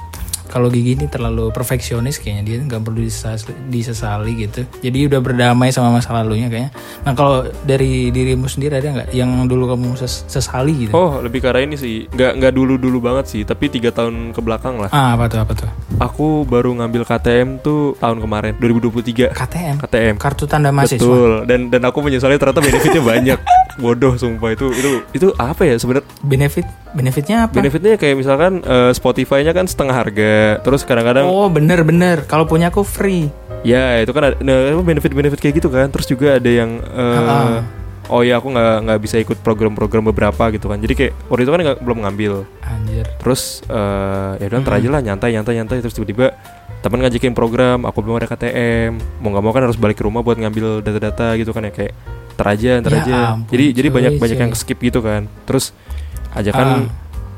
Kalau 0.47 0.67
Gigi 0.67 0.93
ini 0.93 1.05
terlalu 1.05 1.49
perfeksionis 1.49 2.17
kayaknya 2.17 2.43
dia 2.43 2.57
nggak 2.61 2.81
perlu 2.81 2.99
disesali, 2.99 3.37
disesali 3.67 4.31
gitu. 4.39 4.61
Jadi 4.79 5.05
udah 5.05 5.19
berdamai 5.19 5.69
sama 5.69 5.91
masa 5.91 6.11
lalunya 6.11 6.47
kayaknya. 6.47 6.71
Nah 7.01 7.13
kalau 7.13 7.37
dari 7.61 8.09
dirimu 8.09 8.45
sendiri 8.45 8.75
ada 8.75 8.87
nggak 8.87 9.09
yang 9.11 9.29
dulu 9.45 9.69
kamu 9.69 9.95
ses- 9.95 10.23
sesali 10.25 10.73
gitu? 10.79 10.91
Oh 10.91 11.19
lebih 11.19 11.39
ke 11.39 11.47
arah 11.47 11.59
ini 11.59 11.75
sih 11.75 12.07
nggak 12.07 12.31
nggak 12.37 12.53
dulu 12.53 12.75
dulu 12.75 12.97
banget 13.01 13.25
sih 13.27 13.41
tapi 13.41 13.67
tiga 13.67 13.89
tahun 13.89 14.31
ke 14.31 14.39
belakang 14.39 14.77
lah 14.77 14.89
Ah 14.89 15.13
apa 15.13 15.27
tuh 15.27 15.39
apa 15.39 15.53
tuh? 15.53 15.69
aku 15.97 16.43
baru 16.43 16.71
ngambil 16.75 17.03
KTM 17.03 17.59
tuh 17.59 17.97
tahun 17.97 18.17
kemarin 18.19 18.53
2023 18.55 19.33
KTM. 19.33 19.75
KTM 19.79 20.15
Kartu 20.15 20.45
tanda 20.45 20.69
mahasiswa. 20.69 20.97
betul 20.97 21.31
dan 21.43 21.67
dan 21.67 21.81
aku 21.83 21.99
menyesali 21.99 22.35
ternyata 22.35 22.59
benefitnya 22.59 23.01
banyak 23.01 23.39
bodoh 23.75 24.13
sumpah 24.13 24.51
itu 24.51 24.71
itu 24.71 24.89
itu 25.11 25.27
apa 25.35 25.61
ya 25.63 25.75
sebenarnya 25.75 26.07
Benefit 26.19 26.65
benefitnya 26.89 27.37
apa? 27.43 27.53
benefitnya 27.53 27.93
kayak 27.93 28.15
misalkan 28.15 28.59
eh, 28.59 28.91
Spotify-nya 28.91 29.51
kan 29.51 29.63
setengah 29.63 29.95
harga 29.95 30.33
terus 30.59 30.81
kadang-kadang 30.81 31.23
Oh 31.23 31.45
bener-bener. 31.47 32.23
Kalau 32.23 32.43
punya 32.43 32.67
aku 32.67 32.81
free. 32.81 33.27
ya 33.61 33.99
itu 33.99 34.11
kan 34.11 34.23
ada 34.23 34.35
nah, 34.39 34.55
benefit-benefit 34.77 35.37
kayak 35.37 35.55
gitu 35.57 35.67
kan 35.67 35.87
terus 35.87 36.05
juga 36.05 36.35
ada 36.35 36.47
yang 36.47 36.79
eh, 36.79 37.19
Ah. 37.19 37.61
oh 38.07 38.21
ya 38.21 38.37
aku 38.37 38.47
nggak 38.47 38.73
nggak 38.81 38.99
bisa 38.99 39.15
ikut 39.17 39.37
program-program 39.37 40.07
beberapa 40.07 40.47
gitu 40.49 40.65
kan 40.65 40.77
jadi 40.77 40.93
kayak 40.93 41.13
waktu 41.27 41.41
itu 41.41 41.51
kan 41.51 41.61
nggak- 41.61 41.81
belum 41.81 41.97
ngambil 42.01 42.33
Anjir. 42.61 43.03
terus 43.17 43.59
eh 43.65 44.31
ya 44.37 44.45
udah 44.47 44.61
Hmm. 44.61 44.71
aja 44.73 44.87
lah 44.89 45.01
nyantai 45.01 45.29
nyantai 45.33 45.53
nyantai 45.55 45.77
terus 45.81 45.91
tiba-tiba 45.91 46.31
teman 46.79 47.01
ngajakin 47.01 47.33
program 47.33 47.83
aku 47.83 47.99
belum 47.99 48.15
ada 48.15 48.27
KTM 48.27 48.91
mau 49.19 49.29
nggak 49.29 49.43
mau 49.43 49.51
kan 49.51 49.63
harus 49.65 49.75
balik 49.75 49.97
ke 49.97 50.05
rumah 50.05 50.21
buat 50.21 50.37
ngambil 50.37 50.79
data-data 50.79 51.35
gitu 51.35 51.51
kan 51.51 51.65
ya 51.65 51.73
kayak 51.73 51.91
ntar 52.37 52.47
aja 52.47 52.71
ntar 52.79 52.93
Ya 52.93 53.01
aja 53.01 53.17
ampun, 53.33 53.49
jadi 53.49 53.65
jadi 53.73 53.87
cuy, 53.89 53.95
banyak 53.97 54.11
banyak 54.15 54.37
cuy. 54.37 54.43
yang 54.45 54.53
skip 54.53 54.77
gitu 54.77 54.99
kan 55.01 55.25
terus 55.43 55.73
ajakan 56.31 56.65
Ah. 56.67 56.81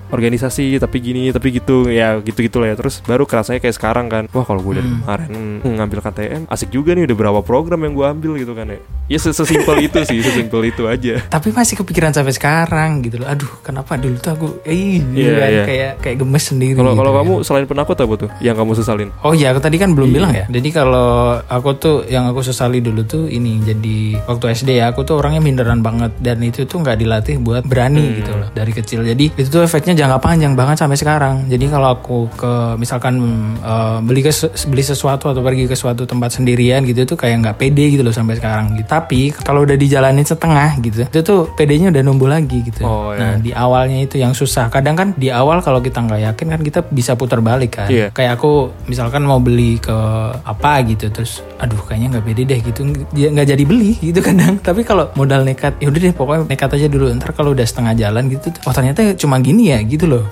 Organisasi 0.10 0.78
tapi 0.78 0.98
gini 1.00 1.30
tapi 1.30 1.54
gitu 1.54 1.88
ya 1.88 2.20
gitu 2.20 2.40
gitu 2.42 2.58
lah 2.58 2.72
ya. 2.72 2.76
Terus 2.76 3.02
baru 3.02 3.24
kerasanya 3.24 3.60
kayak 3.60 3.76
sekarang 3.76 4.08
kan. 4.08 4.24
Wah 4.30 4.44
kalau 4.44 4.62
gue 4.62 4.76
dari 4.76 4.88
Hmm. 4.88 5.00
kemarin 5.00 5.30
hmm, 5.60 5.74
ngambil 5.76 6.00
KTM 6.02 6.42
asik 6.48 6.70
juga 6.70 6.92
nih 6.92 7.06
udah 7.06 7.18
berapa 7.18 7.40
program 7.42 7.80
yang 7.82 7.94
gue 7.94 8.06
ambil 8.06 8.32
gitu 8.36 8.54
kan 8.54 8.68
ya. 8.68 8.80
Ya 9.08 9.18
ses- 9.18 9.34
sesimpel 9.34 9.76
itu 9.88 10.00
sih 10.04 10.20
sesimpel 10.20 10.62
itu 10.66 10.86
aja. 10.86 11.22
Tapi 11.26 11.50
masih 11.50 11.76
kepikiran 11.76 12.12
sampai 12.12 12.32
sekarang 12.32 13.02
gitu 13.02 13.18
loh. 13.18 13.28
Aduh 13.28 13.50
kenapa 13.60 13.96
dulu 13.96 14.18
tuh 14.18 14.32
aku 14.32 14.48
eh 14.64 15.02
Iya, 15.02 15.32
kan, 15.36 15.50
iya. 15.50 15.64
kayak 15.64 15.92
kayak 16.00 16.18
gemes 16.18 16.44
sendiri 16.44 16.74
kalau 16.74 16.92
gitu 16.92 17.00
kalau 17.00 17.14
kamu 17.16 17.34
selain 17.42 17.66
penakut 17.66 17.96
apa 17.96 18.14
tuh 18.18 18.30
yang 18.40 18.54
kamu 18.54 18.72
sesalin? 18.74 19.10
Oh 19.22 19.32
iya 19.32 19.50
aku 19.50 19.60
tadi 19.60 19.78
kan 19.78 19.92
belum 19.92 20.08
Iya. 20.08 20.16
bilang 20.16 20.32
ya. 20.34 20.46
Jadi 20.48 20.70
kalau 20.70 21.10
aku 21.42 21.70
tuh 21.76 21.98
yang 22.06 22.26
aku 22.26 22.42
sesali 22.42 22.80
dulu 22.80 23.02
tuh 23.04 23.26
ini 23.26 23.60
jadi 23.60 23.98
waktu 24.26 24.46
SD 24.54 24.70
ya 24.76 24.90
aku 24.90 25.04
tuh 25.04 25.18
orangnya 25.18 25.40
minderan 25.40 25.80
banget. 25.80 26.12
Dan 26.18 26.42
itu 26.42 26.64
tuh 26.64 26.80
nggak 26.80 26.98
dilatih 26.98 27.38
buat 27.38 27.64
berani 27.64 28.02
Hmm. 28.02 28.16
gitu 28.18 28.32
loh 28.32 28.50
dari 28.50 28.72
kecil. 28.72 29.02
Jadi 29.02 29.26
itu 29.32 29.48
tuh 29.48 29.62
efeknya 29.62 29.94
jangka 30.00 30.18
panjang 30.24 30.54
banget 30.56 30.80
sampai 30.80 30.96
sekarang. 30.96 31.36
Jadi 31.52 31.68
kalau 31.68 32.00
aku 32.00 32.32
ke 32.32 32.52
misalkan 32.80 33.20
eh, 33.60 33.98
beli 34.00 34.24
ke 34.24 34.32
beli 34.72 34.84
sesuatu 34.84 35.28
atau 35.28 35.44
pergi 35.44 35.68
ke 35.68 35.76
suatu 35.76 36.08
tempat 36.08 36.40
sendirian 36.40 36.88
gitu 36.88 37.04
itu 37.04 37.16
kayak 37.20 37.44
nggak 37.44 37.58
pede 37.60 37.92
gitu 37.92 38.02
loh 38.08 38.16
sampai 38.16 38.40
sekarang. 38.40 38.80
Gitu. 38.80 38.88
Tapi 38.88 39.36
kalau 39.36 39.68
udah 39.68 39.76
dijalanin 39.76 40.24
setengah 40.24 40.80
gitu, 40.80 41.04
itu 41.04 41.20
tuh 41.20 41.52
pedenya 41.60 41.92
udah 41.92 42.04
numbuh 42.08 42.32
lagi 42.32 42.64
gitu. 42.64 42.88
Oh, 42.88 43.12
iya. 43.12 43.20
Nah 43.20 43.34
di 43.44 43.52
awalnya 43.52 44.00
itu 44.00 44.16
yang 44.16 44.32
susah. 44.32 44.72
Kadang 44.72 44.96
kan 44.96 45.08
di 45.20 45.28
awal 45.28 45.60
kalau 45.60 45.84
kita 45.84 46.00
nggak 46.00 46.22
yakin 46.32 46.48
kan 46.56 46.62
kita 46.64 46.80
bisa 46.88 47.20
putar 47.20 47.44
balik 47.44 47.84
kan. 47.84 47.92
Iya. 47.92 48.16
Kayak 48.16 48.40
aku 48.40 48.72
misalkan 48.88 49.28
mau 49.28 49.44
beli 49.44 49.82
ke 49.82 49.98
apa 50.40 50.80
gitu 50.88 51.12
terus, 51.12 51.44
aduh 51.60 51.82
kayaknya 51.84 52.18
nggak 52.18 52.26
pede 52.26 52.44
deh 52.48 52.60
gitu, 52.64 52.80
nggak 53.12 53.48
jadi 53.52 53.64
beli 53.68 54.00
gitu 54.00 54.20
kadang. 54.24 54.56
Tapi 54.68 54.88
kalau 54.88 55.12
modal 55.20 55.44
nekat, 55.44 55.76
ya 55.84 55.92
udah 55.92 56.00
deh 56.00 56.14
pokoknya 56.16 56.48
nekat 56.48 56.70
aja 56.80 56.88
dulu. 56.88 57.12
Ntar 57.18 57.36
kalau 57.36 57.52
udah 57.52 57.66
setengah 57.68 57.94
jalan 57.98 58.32
gitu, 58.32 58.54
oh 58.64 58.74
ternyata 58.74 59.02
cuma 59.18 59.42
gini 59.42 59.74
ya 59.74 59.80
gitu 59.90 60.06
loh. 60.06 60.24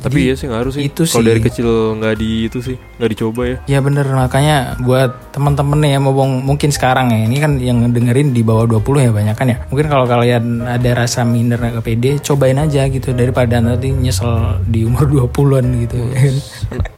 Tapi 0.00 0.32
iya 0.32 0.32
sih 0.32 0.48
ngaruh 0.48 0.72
sih. 0.72 0.88
itu 0.88 1.04
Kalau 1.04 1.28
dari 1.28 1.44
kecil 1.44 1.68
nggak 2.00 2.14
di 2.16 2.48
itu 2.48 2.64
sih, 2.64 2.80
nggak 2.96 3.10
dicoba 3.12 3.42
ya. 3.44 3.56
Ya 3.68 3.78
bener 3.84 4.08
makanya 4.08 4.80
buat 4.80 5.28
temen-temen 5.28 5.76
nih 5.76 5.90
ya 5.92 5.98
mau 6.00 6.16
mungkin 6.24 6.72
sekarang 6.72 7.12
ya 7.12 7.28
ini 7.28 7.36
kan 7.36 7.60
yang 7.60 7.84
dengerin 7.92 8.32
di 8.32 8.40
bawah 8.40 8.64
20 8.64 8.80
ya 9.04 9.12
banyak 9.12 9.36
kan 9.36 9.46
ya. 9.52 9.60
Mungkin 9.68 9.92
kalau 9.92 10.08
kalian 10.08 10.64
ada 10.64 10.90
rasa 10.96 11.20
minder 11.28 11.60
ke 11.60 11.80
PD 11.84 12.16
cobain 12.24 12.56
aja 12.56 12.88
gitu 12.88 13.12
daripada 13.12 13.60
nanti 13.60 13.92
nyesel 13.92 14.64
di 14.64 14.88
umur 14.88 15.04
20-an 15.36 15.66
gitu. 15.84 16.00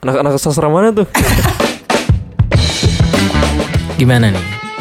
Anak-anak 0.06 0.38
sastra 0.38 0.70
mana 0.70 0.94
tuh? 0.94 1.10
Gimana 3.98 4.30
nih? 4.30 4.51